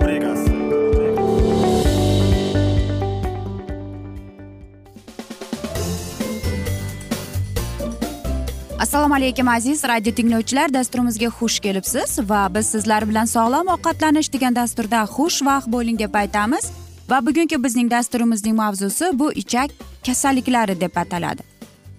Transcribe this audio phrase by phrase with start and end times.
[0.00, 0.50] rubrikasi
[8.78, 10.74] assalomu alaykum aziz radio tinglovchilar.
[10.74, 16.70] Dasturimizga xush kelibsiz va biz sizlar bilan sog'lom ovqatlanish degan dasturda xushvaqt bo'ling deb aytamiz.
[17.10, 19.70] Va bugungi bizning dasturimizning mavzusi bu ichak
[20.06, 21.42] kasalliklari deb ataladi.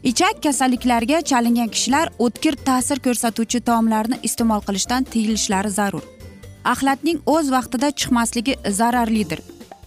[0.04, 6.21] Ichak kasalliklariga chalingan kishilar o'tkir ta'sir ko'rsatuvchi taomlarni iste'mol qilishdan tiyilishlari zarur.
[6.66, 9.40] Axlatning o'z vaqtida chiqmasligi zararlidir.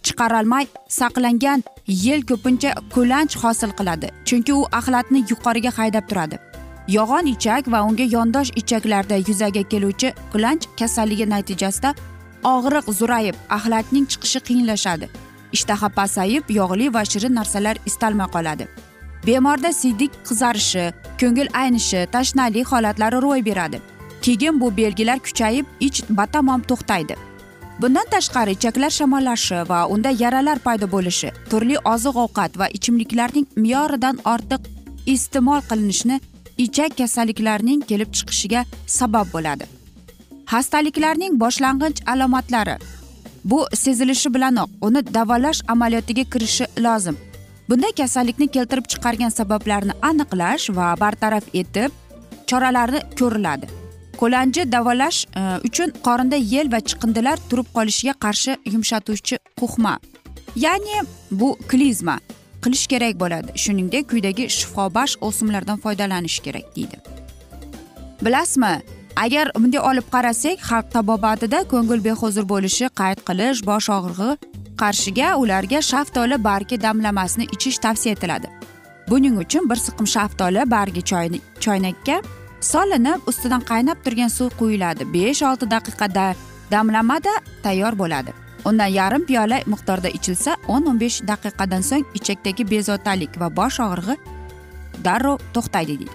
[0.02, 6.38] Chiqarolmay saqlangan yel ko'pincha ko'lanch hosil qiladi chunki u axlatni yuqoriga haydab turadi.
[6.88, 11.94] Yog'on ichak va unga yondosh ichaklarda yuzaga keluvchi kulanch kasalligi natijasida
[12.54, 15.06] og'riq zo'rayib axlatning chiqishi qiyinlashadi.
[15.56, 18.64] Ishtaha pasayib yog'li va shirin narsalar istalmay qoladi.
[19.26, 20.84] Bemorda siydik qizarishi
[21.20, 23.78] ko'ngil aynishi tashnalik holatlari ro'y beradi.
[24.24, 27.14] Keyin bu belgilar kuchayib ich batamom to'xtaydi.
[27.80, 34.16] Bundan tashqari ichaklar shamollashi va unda yaralar paydo bo'lishi turli oziq ovqat va ichimliklarning me'yoridan
[34.34, 34.62] ortiq
[35.14, 36.16] iste'mol qilinishni
[36.64, 38.64] ichak kasalliklarining kelib chiqishiga
[38.98, 39.64] sabab bo'ladi.
[40.52, 42.76] Xastaliklarning boshlang'ich alomatlari.
[43.50, 47.16] Bu sezilishi bilanoq uni davolash amaliyotiga kirishi lozim.
[47.68, 51.90] Bunday kasallikni keltirib chiqargan sabablarni aniqlash va bartaraf etib
[52.50, 53.83] choralarni ko'riladi.
[54.20, 59.94] Qo'lanji davolash e, uchun qorinda yel va chiqindilar turib qolishiga qarshi yumshatuvchi quhma
[60.56, 62.18] ya'ni bu klizma.
[62.62, 63.52] Qilish kerak bo'ladi.
[63.62, 66.96] Shuningdek quyidagi shifobaxsh o'simlardan foydalanish kerak deydi.
[68.24, 68.82] Bilasizmi
[69.16, 74.30] agar bunday olib qarasak xalq tabobatida ko'ngil behuzur bo'lishi qayd qilish bosh og'rig'i
[74.82, 78.48] qarshiga ularga shaftoli bargi damlamasini ichish tavsiya etiladi.
[79.10, 82.16] Buning uchun bir siqim shaftoli bargi choyni choynakka
[82.64, 85.04] solinib ustidan qaynab turgan suv quyiladi.
[85.14, 86.34] Besh olti daqiqada
[86.70, 88.32] damlamada tayyor bo'ladi.
[88.64, 94.16] Undan yarim piyola miqdorda ichilsa o'n o'n besh daqiqadan so'ng ichakdagi bezovtalik va bosh og'rig'i
[95.04, 96.14] darrov to'xtaydi deydi.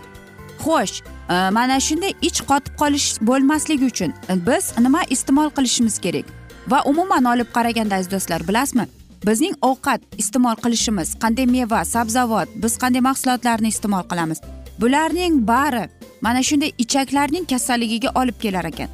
[0.64, 0.96] Xo'sh
[1.34, 4.14] e, mana shunday ich qotib qolish bo'lmasligi uchun
[4.48, 6.26] biz nima iste'mol qilishimiz kerak?
[6.72, 8.86] Va umuman olib qaraganda aziz do'stlar bilasizmi?
[9.28, 14.40] Bizning ovqat iste'mol qilishimiz qanday meva sabzavot biz qanday mahsulotlarni iste'mol qilamiz?
[14.82, 15.86] Bularning bari
[16.22, 18.90] mana shunday ichaklarning kasalligiga olib kelar ekan.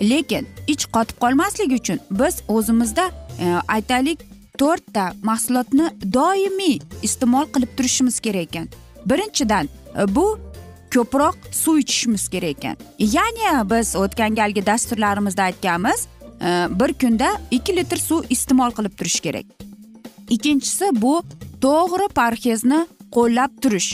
[0.00, 3.10] Lekin ich qotib qolmasligi uchun biz o'zimizda
[3.40, 4.24] e, aytaylik
[4.58, 8.68] to'rtta mahsulotni doimiy iste'mol qilib turishimiz kerak ekan.
[9.06, 10.26] Birinchidan e, bu
[10.94, 12.76] ko'proq suv ichishimiz kerak ekan.
[12.98, 16.06] Ya'ni biz o'tgan galgi dasturlarimizda aytganmiz
[16.40, 16.48] e,
[16.80, 19.46] bir kunda ikki litr suv iste'mol qilib turish kerak.
[20.30, 21.22] Ikkinchisi bu
[21.60, 22.86] to'g'ri parhezni
[23.16, 23.90] qo'llab turish.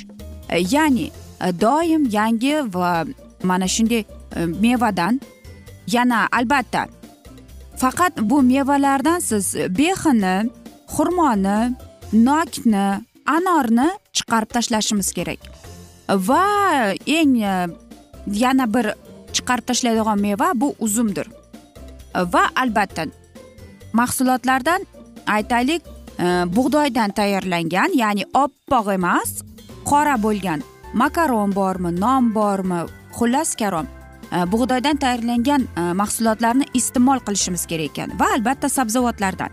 [0.49, 1.11] E, ya'ni
[1.51, 3.05] doim yangi va
[3.43, 4.05] mana shunday
[4.65, 5.21] mevadan
[5.87, 6.87] yana albatta
[7.77, 10.37] faqat bu mevalardan siz behini
[10.95, 11.59] xurmoni
[12.13, 12.87] nokni
[13.37, 15.41] anorni chiqarib tashlashimiz kerak
[16.29, 16.45] va
[17.19, 17.37] eng
[18.43, 18.87] yana bir
[19.35, 21.27] chiqarib tashlaydigan meva bu uzumdir
[22.35, 23.07] va albatta
[23.93, 24.87] mahsulotlardan
[25.27, 25.83] aytaylik
[26.57, 29.31] bug'doydan tayyorlangan ya'ni oppoq emas
[29.91, 30.61] qora bo'lgan
[30.95, 32.85] makaron bormi non bormi
[33.17, 33.87] xullas karom.
[34.33, 39.51] E, bug'doydan tayyorlangan e, mahsulotlarni iste'mol qilishimiz kerak ekan va albatta sabzavotlardan.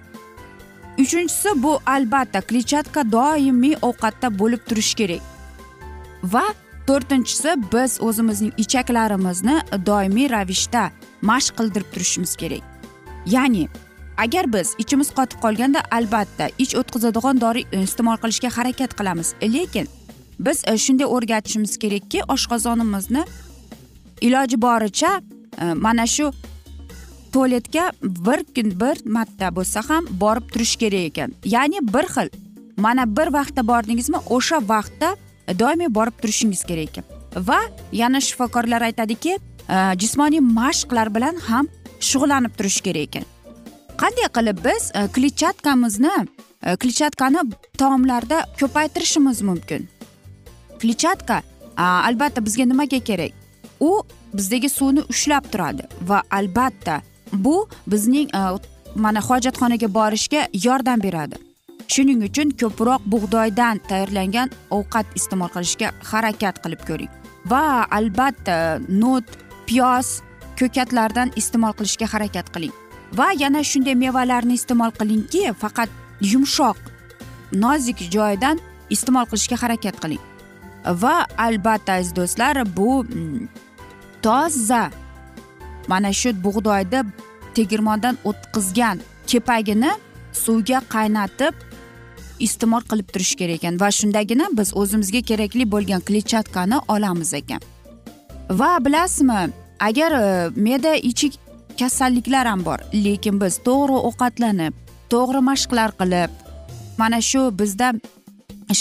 [1.00, 5.22] Uchinchisi bu albatta kletchatka doimiy ovqatda bo'lib turishi kerak.
[6.24, 6.46] Va
[6.88, 9.60] to'rtinchisi biz o'zimizning ichaklarimizni
[9.92, 10.90] doimiy ravishda
[11.22, 12.64] mashq qildirib turishimiz kerak.
[13.26, 13.70] Ya'ni
[14.18, 19.34] agar biz ichimiz qotib qolganda albatta ich o'tkazadigan dori e, iste'mol qilishga harakat qilamiz.
[19.56, 19.88] Lekin
[20.40, 23.24] biz e, shunday o'rgatishimiz kerakki oshqozonimizni
[24.22, 25.22] iloji boricha
[25.62, 26.32] e, mana shu
[27.34, 31.34] tualetga bir kun bir marta bo'lsa ham borib turish kerak ekan.
[31.46, 32.30] Ya'ni bir xil
[32.78, 35.16] mana bir vaqtda bordingizmi o'sha vaqtda
[35.60, 37.06] doimiy borib turishingiz kerak ekan.
[37.36, 37.60] Va
[37.92, 39.38] yana shifokorlar aytadiki
[39.70, 41.68] e, jismoniy mashqlar bilan ham
[42.00, 43.26] shug'ullanib turish kerak ekan.
[44.02, 46.16] Qanday qilib biz kletchatkamizni
[46.82, 47.42] kletchatkani
[47.78, 49.90] taomlarda ko'paytirishimiz mumkin?
[50.82, 51.42] Kletchatka
[51.78, 53.34] albatta bizga nimaga kerak?
[53.80, 54.04] U
[54.34, 57.02] bizdagi suvni ushlab turadi va albatta
[57.34, 58.42] bu bizning e,
[58.96, 61.38] mana hojatxonaga borishga yordam beradi.
[61.88, 67.12] Shuning uchun ko'proq bug'doydan tayyorlangan ovqat iste'mol qilishga harakat qilib ko'ring.
[67.52, 68.58] Va albatta
[68.90, 69.26] nut
[69.68, 70.22] piyoz
[70.60, 72.74] ko'katlardan iste'mol qilishga harakat qiling.
[73.18, 75.90] Va yana shunday mevalarni iste'mol qilingki faqat
[76.32, 76.78] yumshoq
[77.64, 78.62] nozik joyidan
[78.96, 80.29] iste'mol qilishga harakat qiling.
[80.90, 83.48] Va albatta aziz do'stlar bu mm,
[84.22, 84.90] toza
[85.88, 87.04] mana shu bug'doyni
[87.56, 89.92] tegirmondan o'tkazgan kepagini
[90.34, 91.54] suvga qaynatib
[92.40, 97.62] iste'mol qilib turish kerak ekan va shundagina biz o'zimizga kerakli bo'lgan kletchatkani olamiz ekan.
[98.60, 99.42] Va bilasizmi
[99.80, 101.34] agar e, me'da ichik
[101.80, 104.74] kasalliklar ham bor lekin biz to'g'ri ovqatlanib
[105.14, 106.32] to'g'ri mashqlar qilib
[106.98, 107.94] mana shu bizda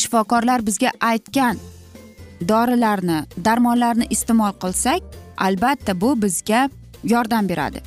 [0.01, 1.57] shifokorlar bizga aytgan
[2.41, 5.03] dorilarni darmonlarni iste'mol qilsak
[5.37, 6.69] albatta bu bizga
[7.05, 7.81] yordam beradi.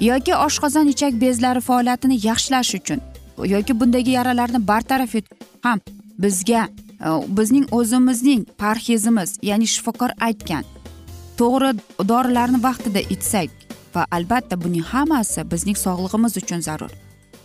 [0.00, 3.00] Yoki oshqozon ichak bezlari faoliyatini yaxshilash uchun
[3.44, 5.26] yoki bundagi yaralarni bartaraf et
[5.62, 5.80] ham
[6.18, 10.64] bizga e, bizning o'zimizning parhezimiz ya'ni shifokor aytgan
[11.38, 11.70] to'g'ri
[12.08, 13.50] dorilarni vaqtida ichsak
[13.94, 16.92] va albatta buning hammasi bizning sog'lig'imiz uchun zarur.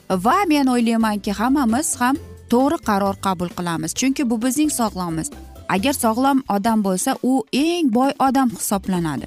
[0.10, 2.16] Va men o'ylaymanki hammamiz ham
[2.52, 5.32] to'g'ri qaror qabul qilamiz chunki bu bizning sog'lig'imiz.
[5.76, 9.26] Agar sog'lom odam bo'lsa u eng boy odam hisoblanadi.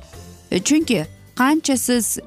[0.69, 1.01] Chunki
[1.41, 2.19] qancha siz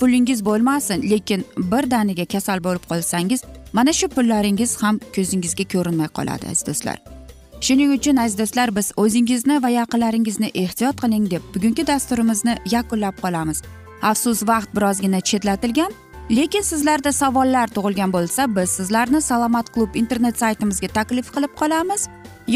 [0.00, 3.40] pulingiz bo'lmasin lekin birdaniga kasal bo'lib qolsangiz
[3.72, 6.98] mana shu pullaringiz ham ko'zingizga ko'rinmay qoladi aziz do'stlar.
[7.66, 13.62] Shuning uchun aziz do'stlar biz o'zingizni va yaqinlaringizni ehtiyot qiling deb bugungi dasturimizni yakunlab qolamiz.
[14.10, 15.92] Afsus vaqt birozgina chetlatilgan
[16.38, 22.08] lekin sizlarda savollar tug'ilgan bo'lsa biz sizlarni salomat klub internet saytimizga taklif qilib qolamiz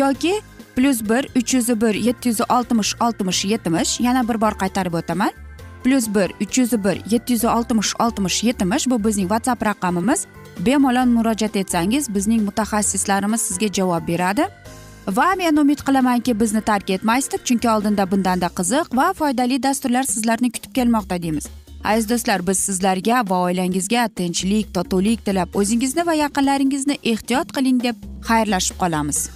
[0.02, 0.34] yoki
[0.76, 4.00] plyus bir uch yuz bir yetti yuz oltmish oltmish yetmish.
[4.00, 5.32] Yana bir bor qaytarib o'taman.
[5.84, 8.86] plyus bir uch yuz bir yetti yuz oltmish oltmish yetmish.
[8.90, 10.26] Bu bizning whatsapp raqamimiz.
[10.66, 14.48] Bemalol murojaat etsangiz bizning mutaxassislarimiz sizga javob beradi.
[15.08, 20.02] Va men umid qilamanki bizni tark etmaysiz deb chunki oldinda bundanda qiziq va foydali dasturlar
[20.02, 21.46] sizlarni kutib kelmoqda deymiz.
[21.84, 27.96] Aziz do'stlar biz sizlarga va oilangizga tinchlik totuvlik tilab o'zingizni va yaqinlaringizni ehtiyot qiling deb
[28.28, 29.35] xayrlashib qolamiz.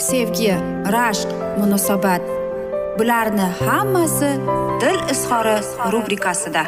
[0.00, 0.54] sevgi
[0.92, 1.28] rashq
[1.58, 2.22] munosabat.
[2.98, 4.30] Bularni hammasi
[4.80, 5.56] dil izhori
[5.92, 6.62] rubrikasida.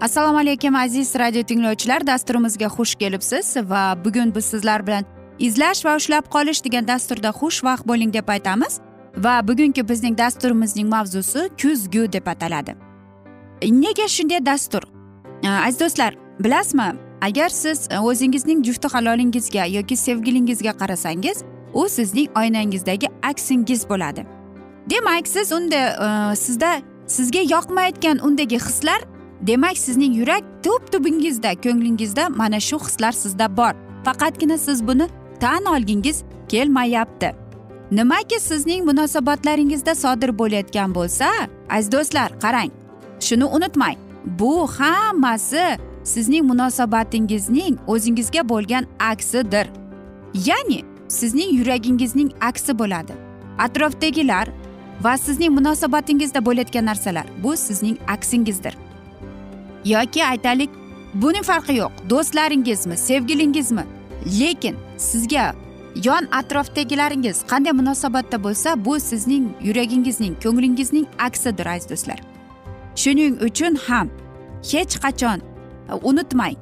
[0.00, 2.06] Assalomu alaykum aziz radio tinglovchilar.
[2.06, 5.04] Dasturimizga xush kelibsiz va bugun biz sizlar bilan
[5.38, 8.80] izlash va ushlab qolish degan dasturda xushvaqt bo'ling deb aytamiz.
[9.16, 12.74] Va bugungi bizning dasturimizning mavzusi kuzgu deb ataladi.
[13.62, 14.82] Nega shunday dastur?
[15.66, 21.42] Aziz do'stlar bilasizmi agar siz e, o'zingizning jufti halolingizga yoki sevgilingizga qarasangiz
[21.74, 24.26] u sizning oynangizdagi aksingiz bo'ladi.
[24.90, 25.76] Demak siz unda
[26.32, 29.00] e, sizda sizga yoqmayotgan undagi hislar
[29.40, 33.72] demak sizning yurak tub tubingizda ko'nglingizda mana shu hislar sizda bor.
[34.04, 35.06] Faqatgina siz buni
[35.40, 37.32] tan olgingiz kelmayapti.
[37.90, 41.28] Nimaki sizning munosabatlaringizda sodir bo'layotgan bo'lsa
[41.70, 42.70] aziz do'stlar qarang
[43.20, 43.96] shuni unutmang.
[44.24, 49.66] Bu hammasi sizning munosabatingizning o'zingizga bo'lgan aksidir.
[50.34, 53.12] Ya'ni sizning yuragingizning aksi bo'ladi.
[53.58, 54.48] Atrofdagilar
[55.04, 58.74] va sizning munosabatingizda bo'layotgan narsalar bu sizning aksingizdir.
[59.84, 60.70] Yoki aytaylik
[61.14, 61.90] buning farqi yo'q.
[62.10, 63.84] Do'stlaringizmi sevgilingizmi?
[64.40, 65.54] Lekin sizga
[66.04, 72.20] yon atrofdagilaringiz qanday munosabatda bo'lsa bu sizning yuragingizning ko'nglingizning aksidir aziz do'stlar.
[72.94, 74.08] Shuning uchun ham
[74.72, 75.40] hech qachon
[75.90, 76.56] Э, unutmang.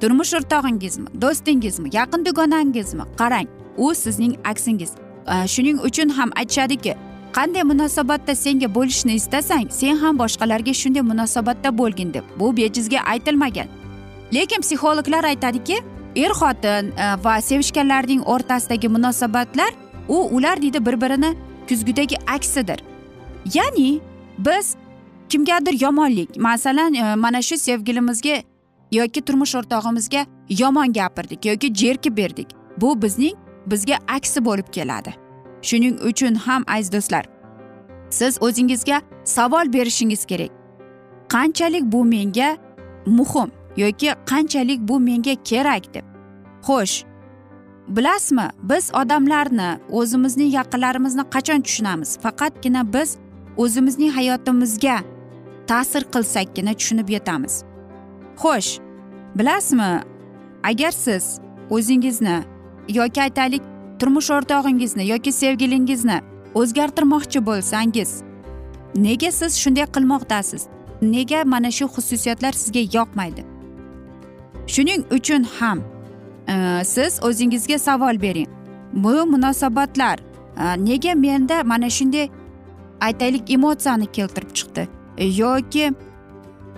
[0.00, 4.90] Turmush o'rtog'ingizmi do'stingizmi yaqin dugonangizmi qarang u sizning aksingiz.
[5.26, 6.94] Э, shuning uchun ham aytishadiki
[7.32, 12.24] qanday munosabatda senga bo'lishni istasang sen ham boshqalarga shunday munosabatda bo'lgin deb.
[12.40, 13.68] Bu bejizga aytilmagan.
[14.34, 15.76] Lekin psixologlar aytadiki
[16.16, 19.70] er xotin э, va sevishganlarning o'rtasidagi munosabatlar
[20.08, 21.34] u ular deydi bir birini
[21.68, 22.78] kuzgidagi aksidir.
[23.54, 24.00] Ya'ni
[24.38, 24.74] biz
[25.28, 28.42] kimgadir yomonlik masalan mana shu sevgilimizga
[28.98, 30.26] yoki turmush o'rtog'imizga
[30.60, 32.48] yomon gapirdik yoki jerkib berdik
[32.80, 33.36] bu bizning
[33.66, 35.14] bizga aksi bo'lib keladi.
[35.62, 37.24] Shuning uchun ham aziz do'stlar
[38.14, 40.50] siz o'zingizga savol berishingiz kerak.
[41.28, 42.56] Qanchalik bu menga
[43.06, 46.04] muhim yoki qanchalik bu menga kerak deb.
[46.66, 47.04] Xo'sh
[47.88, 52.18] bilasizmi biz odamlarni o'zimizning yaqinlarimizni qachon tushunamiz?
[52.24, 53.16] Faqatgina biz
[53.56, 54.98] o'zimizning hayotimizga
[55.66, 57.64] ta'sir qilsakkina tushunib yetamiz.
[58.42, 58.83] Xo'sh
[59.34, 60.02] bilasizmi
[60.62, 61.38] agar siz
[61.70, 62.42] o'zingizni
[62.88, 63.62] yoki aytaylik
[63.98, 66.20] turmush o'rtog'ingizni yoki sevgilingizni
[66.54, 68.22] o'zgartirmoqchi bo'lsangiz
[68.94, 70.66] nega siz shunday qilmoqdasiz?
[71.02, 73.44] Nega mana shu xususiyatlar sizga yoqmaydi?
[74.66, 75.78] Shuning uchun ham
[76.48, 78.48] e, siz o'zingizga savol bering.
[78.92, 82.28] Bu munosabatlar e, nega menda mana shunday
[83.00, 84.88] aytaylik emotsiyani keltirib chiqdi?
[85.36, 85.92] Yoki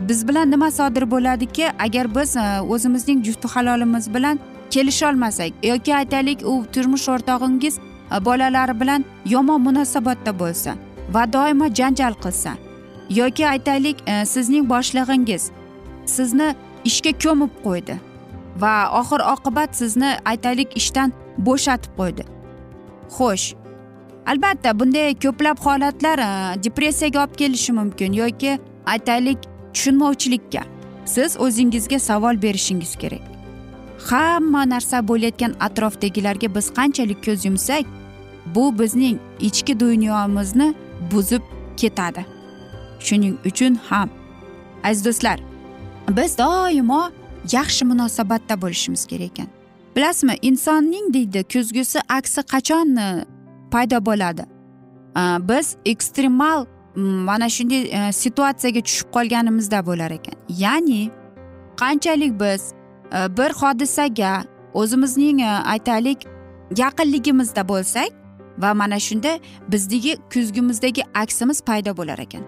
[0.00, 1.67] biz bilan nima sodir bo'ladiki?
[1.79, 8.81] Agar biz e, o'zimizning jufti halolimiz bilan kelisholmasak yoki aytaylik u turmush o'rtog'ingiz e, bolalari
[8.81, 10.75] bilan yomon munosabatda bo'lsa
[11.15, 12.53] va doimo janjal qilsa
[13.11, 15.50] yoki aytaylik e, sizning boshlig'ingiz
[16.07, 17.99] sizni ishga ko'mib qo'ydi
[18.61, 22.25] va oxir oqibat sizni aytaylik ishdan bo'shatib qo'ydi.
[23.17, 23.55] Xo'sh
[24.26, 26.19] albatta bunday ko'plab holatlar
[26.65, 29.38] depressiyaga olib kelishi mumkin yoki aytaylik
[29.76, 30.62] tushunmovchilikka
[31.04, 33.25] siz o'zingizga savol berishingiz kerak.
[34.09, 37.85] Hamma narsa bo'layotgan atrofdagilarga biz qanchalik ko'z yumsak
[38.54, 40.75] bu bizning ichki dunyomizni
[41.11, 41.42] buzib
[41.76, 42.26] ketadi.
[43.00, 44.09] Shuning uchun ham
[44.85, 45.38] aziz do'stlar
[46.09, 47.02] biz doimo
[47.52, 49.49] yaxshi munosabatda bo'lishimiz kerak ekan.
[49.97, 52.88] Bilasizmi insonning deydi ko'zgusi aksi qachon
[53.73, 54.45] paydo bo'ladi?
[55.49, 56.66] Biz ekstremal
[56.97, 60.35] mana shunday e, situatsiyaga tushib qolganimizda bo'lar ekan.
[60.49, 61.11] Ya'ni
[61.76, 62.73] qanchalik biz
[63.12, 66.26] e, bir hodisaga o'zimizning e, aytaylik
[66.76, 68.11] yaqinligimizda bo'lsak
[68.59, 69.38] va mana shunda
[69.69, 72.45] bizdagi kuzgimizdagi aksimiz paydo bo'lar ekan.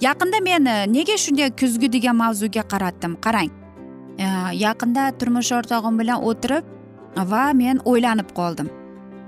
[0.00, 3.16] Yaqinda men nega shunday kuzgi degan mavzuga qaratdim?
[3.24, 3.50] Qarang
[4.54, 6.64] yaqinda turmush o'rtog'im bilan o'tirib
[7.32, 8.68] va men o'ylanib qoldim.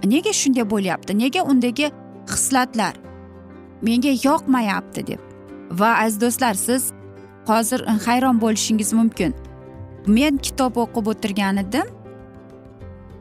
[0.04, 1.18] Nega shunday bo'lyapti?
[1.18, 1.90] Nega undagi
[2.32, 2.94] xislatlar
[3.82, 5.20] menga yoqmayapti deb.
[5.70, 6.92] Va aziz do'stlar siz
[7.46, 9.34] hozir hayron bo'lishingiz mumkin.
[10.06, 11.88] Men kitob o'qib o'tirgan edim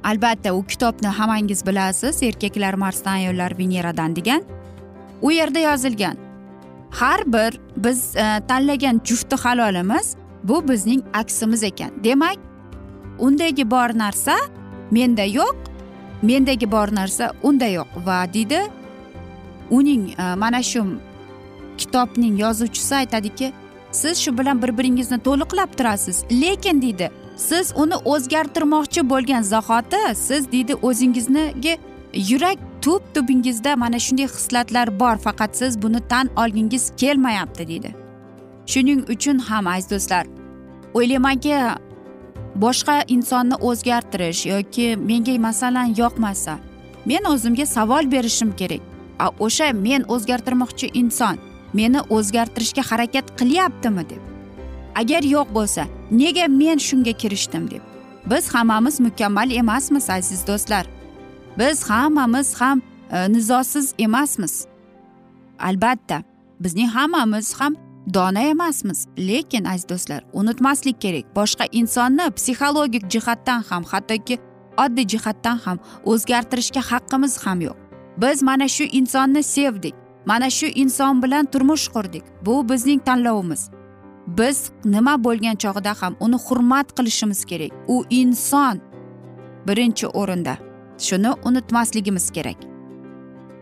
[0.04, 4.44] albatta u kitobni hammangiz bilasiz erkaklar marsdan ayollar veneradan degan.
[5.22, 6.18] U yerda yozilgan.
[6.92, 11.92] Har bir biz e, tanlagan jufti halolimiz bu bizning aksimiz ekan.
[12.04, 12.38] Demak
[13.20, 14.36] undagi bor narsa
[14.92, 15.56] menda yo'q
[16.22, 18.62] mendagi bor narsa unda yo'q va deydi
[19.72, 20.86] uning e, mana shu
[21.78, 23.54] kitobning yozuvchisi aytadiki
[23.92, 26.24] siz shu bilan bir biringizni to'liqlab turasiz.
[26.32, 31.78] Lekin deydi siz uni o'zgartirmoqchi bo'lgan zahoti siz deydi o'zingiznigi
[32.14, 37.96] yurak tub tubingizda mana shunday xislatlar bor faqat siz buni tan olgingiz kelmayapti deydi.
[38.66, 40.26] Shuning uchun ham aziz do'stlar
[40.94, 41.54] o'ylaymanki
[42.56, 46.54] boshqa insonni o'zgartirish yoki menga masalan yoqmasa
[47.06, 48.82] men o'zimga savol berishim kerak.
[49.40, 51.38] O'sha men o'zgartirmoqchi inson.
[51.74, 54.22] Meni o'zgartirishga harakat qilyaptimi deb.
[54.96, 57.82] Agar yo'q bo'lsa nega men shunga kirishdim deb.
[58.30, 60.86] Biz hammamiz mukammal emasmiz aziz do'stlar.
[61.58, 64.66] Biz hammamiz ham e, nizosiz emasmiz.
[65.60, 66.24] Albatta
[66.60, 67.76] bizning hammamiz ham
[68.14, 69.08] dono emasmiz.
[69.18, 71.26] Lekin aziz do'stlar unutmaslik kerak.
[71.36, 74.40] Boshqa insonni psixologik jihatdan ham hattoki
[74.78, 77.89] oddiy jihatdan ham o'zgartirishga haqqimiz ham yo'q.
[78.22, 79.96] Biz mana shu insonni sevdik
[80.26, 82.24] mana shu inson bilan turmush qurdik.
[82.46, 83.70] Bu bizning tanlovimiz.
[84.28, 87.72] Biz nima bo'lgan chog'ida ham uni hurmat qilishimiz kerak.
[87.88, 88.80] U inson
[89.68, 90.58] birinchi o'rinda.
[90.98, 92.60] Shuni unutmasligimiz kerak.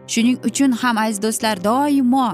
[0.07, 2.29] Shuning uchun ham aziz do'stlar doimo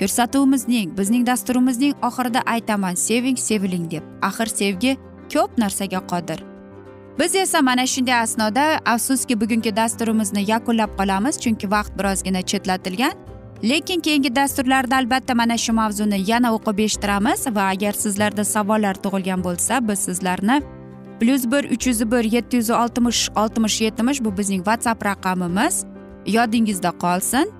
[0.00, 4.04] ko'rsatuvimizning bizning dasturimizning oxirida aytaman seving seviling deb.
[4.22, 4.92] Axir sevgi
[5.32, 6.38] ko'p narsaga qodir.
[7.18, 13.12] Biz esa mana shunday asnoda afsuski bugungi dasturimizni yakunlab qolamiz chunki vaqt birozgina chetlatilgan.
[13.62, 19.44] Lekin keyingi dasturlarda albatta mana shu mavzuni yana o'qib eshittiramiz va agar sizlarda savollar tug'ilgan
[19.44, 20.62] bo'lsa biz sizlarni
[21.20, 25.84] plyus bir uch yuz bir yetti yuz oltmish oltmish yetmish bu bizning whatsapp raqamimiz.
[26.26, 27.50] Yodingizda qolsin.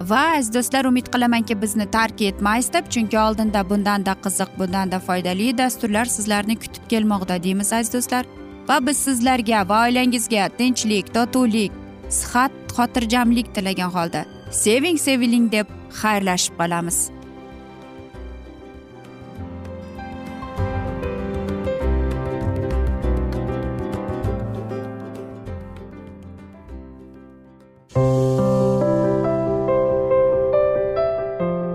[0.00, 5.58] Va aziz do'stlar umid qilamanki bizni tark etmaysiz deb chunki oldinda bundanda qiziq bundanda foydali
[5.58, 8.26] dasturlar sizlarni kutib kelmoqda deymiz aziz do'stlar.
[8.68, 11.72] Va biz sizlarga va oilangizga tinchlik totuvlik
[12.20, 14.22] sihat xotirjamlik tilagan holda
[14.62, 15.66] seving seviling deb
[16.00, 16.98] xayrlashib qolamiz.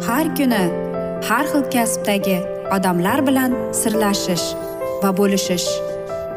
[0.08, 0.63] Har kuni
[1.30, 2.38] har xil kasbdagi
[2.75, 4.47] odamlar bilan sirlashish
[5.04, 5.69] va bo'lishish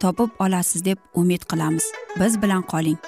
[0.00, 1.84] topib olasiz deb umid qilamiz.
[2.20, 2.98] Biz bilan qoling.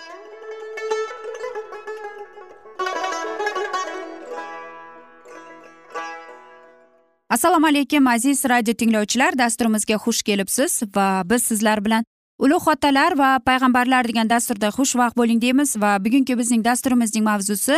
[7.31, 9.39] Assalomu alaykum aziz radio tinglovchilar.
[9.39, 12.05] Dasturimizga xush kelibsiz va biz sizlar bilan
[12.39, 17.77] ulug' otalar va payg'ambarlar degan dasturda xushvaqt bo'ling deymiz va bugungi bizning dasturimizning mavzusi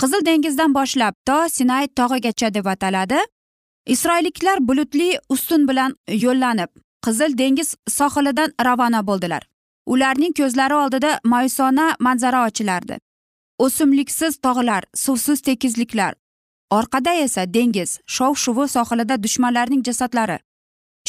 [0.00, 3.20] qizil dengizdan boshlab to sinay tog'igacha deb ataladi.
[3.86, 6.70] Isroilliklar bulutli ustun bilan yo'llanib
[7.04, 9.42] qizil dengiz sohilidan ravona bo'ldilar.
[9.86, 12.98] Ularning ko'zlari oldida mayusona manzara ochilardi.
[13.58, 16.14] O'simliksiz tog'lar suvsiz tekizliklar
[16.78, 20.38] orqada esa dengiz shov shuvi sohilida dushmanlarning jasadlari.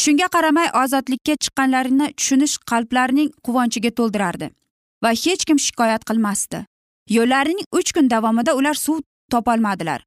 [0.01, 4.47] Shunga qaramay ozodlikka chiqqanlarini tushunish qalblarining quvonchiga to'ldirardi
[5.03, 6.59] va hech kim shikoyat qilmasdi.
[7.17, 8.99] Yo'llarining uch kun davomida ular suv
[9.31, 9.99] topolmadilar.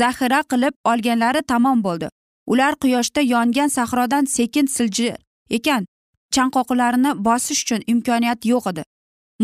[0.00, 2.08] Zaxira qilib olganlari tamom bo'ldi.
[2.52, 5.16] Ular quyoshda yongan sahrodan sekin siljir
[5.50, 5.86] ekan
[6.34, 8.82] chanqoqlarini bosish uchun imkoniyat yo'q edi.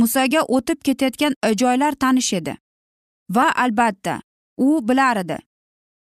[0.00, 2.56] Musoga o'tib ketayotgan joylar tanish edi.
[3.30, 4.20] Va albatta
[4.56, 5.38] u bilar edi.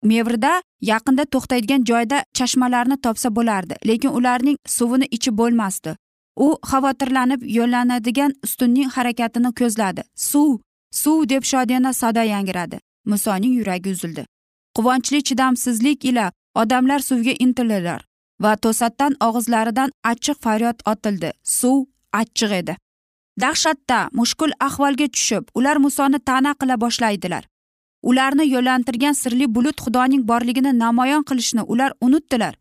[0.04, 5.96] Mevrida yaqinda to'xtaydigan joyda chashmalarni topsa bo'lardi lekin ularning suvini ichib bo'lmasdi.
[6.46, 10.02] U xavotirlanib yo'llanadigan ustunning harakatini ko'zladi.
[10.16, 10.60] Suv
[11.02, 14.26] suv deb shodiyona sado yangradi musoning yuragi uzildi.
[14.76, 18.09] Quvonchli chidamsizlik ila odamlar suvga intildilar
[18.44, 21.32] va to'satdan og'izlaridan achchiq faryod otildi.
[21.44, 21.78] Suv
[22.22, 22.76] achchiq edi.
[23.42, 27.44] Dahshatda mushkul ahvolga tushib ular musoni ta'na qila boshlaydilar.
[28.10, 32.54] Ularni yo'llantirgan sirli bulut xudoning borligini namoyon qilishni ular unutdilar.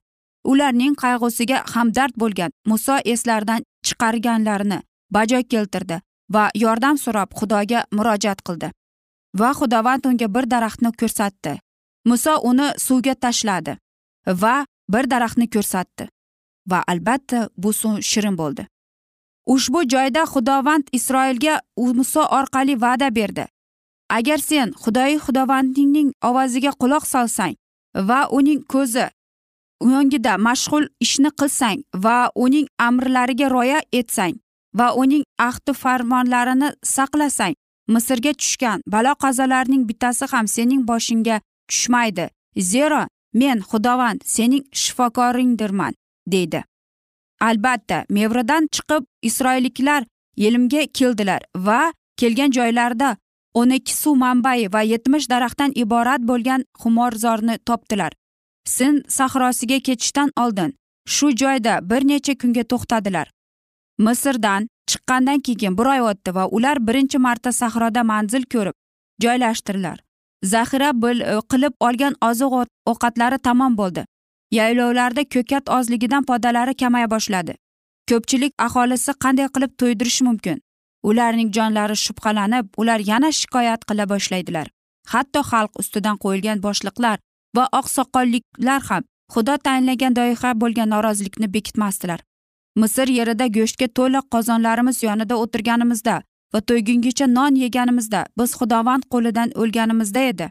[0.44, 4.78] Ularning qayg'usiga hamdard bo'lgan muso eslaridan chiqarganlarini
[5.14, 6.00] bajo keltirdi
[6.34, 8.68] va yordam so'rab xudoga murojaat qildi
[9.40, 11.52] va xudovand unga bir daraxtni ko'rsatdi.
[12.08, 13.72] Muso uni suvga tashladi
[14.42, 14.56] va
[14.92, 16.09] bir daraxtni ko'rsatdi.
[16.70, 18.66] Va albatta bu suv shirin bo'ldi.
[19.55, 23.46] Ushbu joyda xudovand isroilga muso orqali va'da berdi.
[24.11, 27.55] Agar sen xudoyi xudovandingning ovoziga quloq solsang
[28.09, 29.07] va uning ko'zi
[29.81, 34.35] o'ngida mashg'ul ishni qilsang va uning amrlariga rioya etsang
[34.79, 37.55] va uning ahdi farmonlarini saqlasang
[37.94, 42.27] misrga tushgan balo qazolarning bittasi ham sening boshingga tushmaydi.
[42.72, 45.94] Zero men xudovand sening shifokoringdirman
[46.26, 46.62] deydi.
[47.40, 50.04] Albatta mevradan chiqib isroilliklar
[50.36, 53.16] yelimga keldilar va kelgan joylarida
[53.54, 58.12] o'n ikki suv manbai va yetmish daraxtdan iborat bo'lgan xumorzorni topdilar.
[58.64, 60.74] Sin sahrosiga ketishdan oldin
[61.06, 63.30] shu joyda bir necha kunga to'xtadilar.
[63.98, 68.76] Misrdan chiqqandan keyin bir oy o'tdi va ular birinchi marta sahroda manzil ko'rib
[69.22, 70.08] joylashdilar
[70.44, 72.53] zaxira e, qilib olgan oziq
[72.87, 74.05] ovqatlari tamom bo'ldi.
[74.51, 77.55] Yaylovlarda ko'kat ozligidan podalari kamaya boshladi.
[78.11, 80.61] Ko'pchilik aholisi qanday qilib to'ydirish mumkin?
[81.03, 84.66] Ularning jonlari shubhalanib ular yana shikoyat qila boshlaydilar.
[85.12, 87.18] Hatto xalq ustidan qo'yilgan boshliqlar
[87.57, 89.03] va oqsoqolliklar ham
[89.35, 92.20] xudo tayinlagan doiha bo'lgan norozilikni bekitmasdilar.
[92.81, 96.16] Misr yerida go'shtga to'la qozonlarimiz yonida o'tirganimizda
[96.54, 100.50] va to'ygungacha non yeganimizda biz xudovand qo'lidan o'lganimizda edi.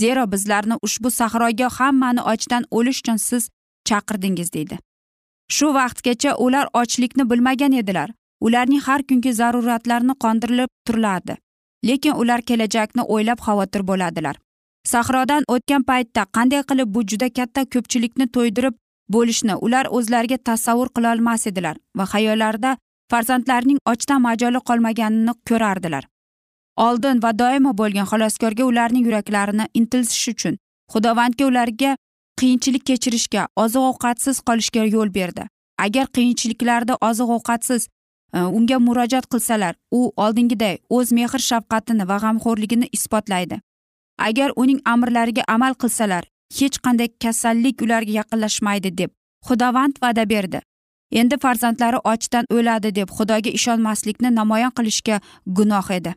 [0.00, 3.50] Zero bizlarni ushbu sahroga hammani ochdan o'lish uchun siz
[3.88, 4.78] chaqirdingiz deydi.
[5.56, 8.08] Shu vaqtgacha ular ochlikni bilmagan edilar.
[8.40, 11.36] Ularning har kungi zaruratlarini qondirilib turilardi
[11.84, 14.36] lekin ular kelajakni o'ylab xavotir bo'ladilar.
[14.84, 18.74] Sahrodan o'tgan paytda qanday qilib bu juda katta ko'pchilikni to'ydirib
[19.14, 22.76] bo'lishni ular o'zlariga tasavvur qilolmas edilar va xayollarida
[23.10, 26.04] farzandlarining ochdan majoli qolmaganini ko'rardilar.
[26.86, 30.58] Oldin va doimo bo'lgan xaloskorga ularning yuraklarini intilish uchun
[30.92, 31.96] xudovandga ularga
[32.40, 35.46] qiyinchilik kechirishga oziq ovqatsiz qolishga yo'l berdi.
[35.84, 42.88] Agar qiyinchiliklarda oziq ovqatsiz e, unga murojaat qilsalar u oldingiday o'z mehr shafqatini va g'amxo'rligini
[42.96, 43.60] isbotlaydi.
[44.28, 46.24] Agar uning amrlariga amal qilsalar
[46.58, 49.10] hech qanday kasallik ularga yaqinlashmaydi deb
[49.48, 50.60] xudovand va'da berdi.
[51.10, 56.14] Endi farzandlari ochdan o'ladi deb xudoga ishonmaslikni namoyon qilishga gunoh edi.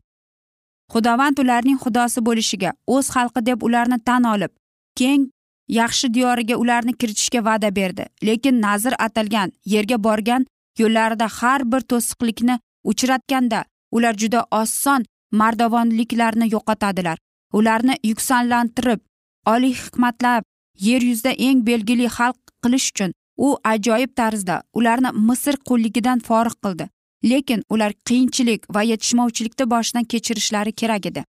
[0.94, 4.52] Xudovand ularning xudosi bo'lishiga o'z xalqi deb ularni tan olib
[5.00, 5.30] keng
[5.80, 8.06] yaxshi diyoriga ularni kiritishga va'da berdi.
[8.24, 10.46] Lekin nazr atalgan yerga borgan
[10.80, 17.18] yo'llarida har bir to'siqlikni uchratganda ular juda oson mardovonliklarni yo'qotadilar.
[17.54, 19.00] Ularni yuksanlantirib
[19.54, 20.44] oliy hikmatlab
[20.88, 23.12] yer yuzida eng belgili xalq qilish uchun
[23.46, 26.86] u ajoyib tarzda ularni misr qulligidan forig qildi.
[27.32, 31.22] Lekin ular qiyinchilik va yetishmovchilikni boshidan kechirishlari kerak edi.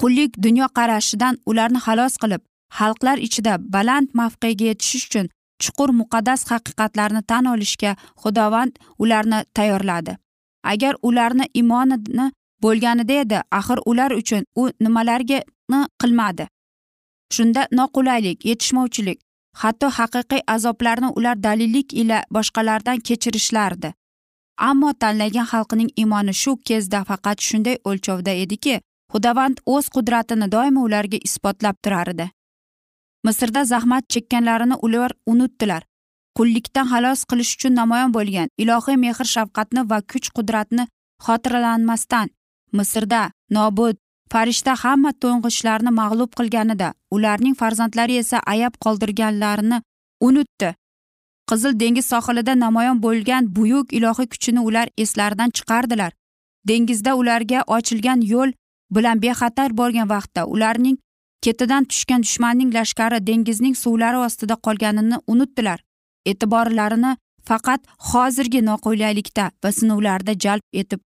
[0.00, 2.42] Qullik dunyoqarashidan ularni xalos qilib
[2.78, 5.26] xalqlar ichida baland mavqega yetishish uchun
[5.62, 7.92] chuqur muqaddas haqiqatlarni tan olishga
[8.22, 10.16] xudovand ularni tayyorladi.
[10.72, 12.26] Agar ularni imonini
[12.62, 15.38] bo'lganida edi axir ular uchun u nimalarni
[16.00, 16.44] qilmadi.
[17.34, 19.18] Shunda noqulaylik yetishmovchilik
[19.60, 23.92] hatto haqiqiy azoblarni ular dalillik ila boshqalardan kechirishlardi
[24.56, 28.74] ammo tanlagan xalqining imoni shu kezda faqat shunday o'lchovda ediki
[29.12, 32.26] xudovand o'z qudratini doimo ularga isbotlab turardi.
[33.26, 35.82] Misrda zahmat chekkanlarini ular unutdilar.
[36.36, 40.84] Qullikdan xalos qilish uchun namoyon bo'lgan ilohiy mehr shafqatni va kuch qudratni
[41.26, 42.28] xotirlanmasdan
[42.78, 43.22] misrda
[43.56, 43.96] nobud
[44.32, 49.78] farishta hamma to'ng'ichlarni mag'lub qilganida ularning farzandlari esa ayab qoldirganlarini
[50.28, 50.70] unutdi.
[51.50, 56.12] Qizil dengiz sohilida namoyon bo'lgan buyuk ilohiy kuchini ular eslaridan chiqardilar.
[56.68, 58.50] Dengizda ularga ochilgan yo'l
[58.96, 60.96] bilan bexatar borgan vaqtda ularning
[61.44, 65.78] ketidan tushgan dushmanning lashkari dengizning suvlari ostida qolganini unutdilar.
[66.30, 67.16] E'tiborlarini
[67.48, 71.00] faqat hozirgi noqulaylikda va sinovlarda jalb etib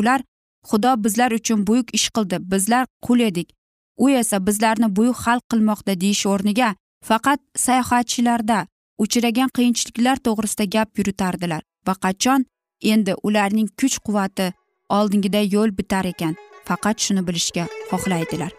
[0.00, 0.20] ular
[0.68, 2.36] xudo bizlar uchun buyuk ish qildi.
[2.52, 3.48] Bizlar qul edik.
[3.96, 6.74] U esa bizlarni buyuk xalq qilmoqda deyish o'rniga
[7.08, 8.58] faqat sayohatchilarda
[9.04, 11.62] uchragan qiyinchiliklar to'g'risida gap yuritardilar.
[11.86, 12.44] Va qachon?
[12.92, 14.52] Endi ularning kuch quvvati
[14.98, 16.34] oldingiday yo'l bitar ekan.
[16.68, 18.52] Faqat shuni bilishga xohlaydilar.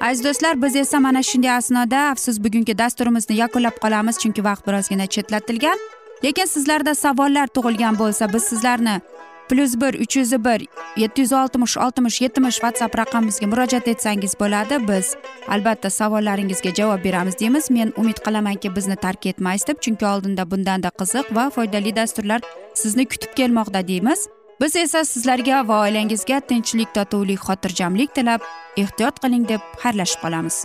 [0.00, 4.16] Aziz do'stlar biz esa mana shunday asnoda afsus bugungi dasturimizni yakunlab qolamiz.
[4.22, 5.78] Chunki vaqt birozgina chetlatilgan.
[6.24, 9.00] Lekin sizlarda savollar tug'ilgan bo'lsa biz sizlarni
[9.48, 14.78] plyus bir uch yuz bir yetti yuz oltmish oltmish yetmish whatsapp raqamimizga murojaat etsangiz bo'ladi
[14.88, 15.16] biz
[15.48, 20.90] albatta savollaringizga javob beramiz deymiz men umid qilamanki bizni tark etmaysiz deb chunki oldinda bundanda
[21.00, 22.40] qiziq va foydali dasturlar
[22.74, 24.28] sizni kutib kelmoqda deymiz
[24.60, 28.40] biz esa sizlarga va oilangizga tinchlik totuvlik xotirjamlik tilab
[28.76, 30.64] ehtiyot qiling deb xayrlashib qolamiz